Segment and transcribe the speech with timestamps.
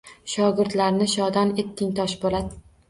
[0.35, 2.55] Shogirdlarni shodon etding, Toshpo‘lat.